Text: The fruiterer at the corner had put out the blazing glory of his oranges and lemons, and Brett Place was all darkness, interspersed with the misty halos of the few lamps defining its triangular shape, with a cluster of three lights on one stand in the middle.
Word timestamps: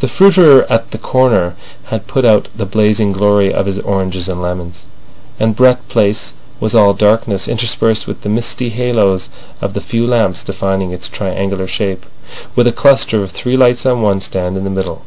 The 0.00 0.08
fruiterer 0.08 0.64
at 0.70 0.92
the 0.92 0.96
corner 0.96 1.56
had 1.88 2.06
put 2.06 2.24
out 2.24 2.48
the 2.56 2.64
blazing 2.64 3.12
glory 3.12 3.52
of 3.52 3.66
his 3.66 3.78
oranges 3.80 4.26
and 4.26 4.40
lemons, 4.40 4.86
and 5.38 5.54
Brett 5.54 5.86
Place 5.88 6.32
was 6.58 6.74
all 6.74 6.94
darkness, 6.94 7.48
interspersed 7.48 8.06
with 8.06 8.22
the 8.22 8.30
misty 8.30 8.70
halos 8.70 9.28
of 9.60 9.74
the 9.74 9.82
few 9.82 10.06
lamps 10.06 10.42
defining 10.42 10.90
its 10.90 11.06
triangular 11.06 11.66
shape, 11.68 12.06
with 12.56 12.66
a 12.66 12.72
cluster 12.72 13.22
of 13.22 13.30
three 13.30 13.58
lights 13.58 13.84
on 13.84 14.00
one 14.00 14.22
stand 14.22 14.56
in 14.56 14.64
the 14.64 14.70
middle. 14.70 15.02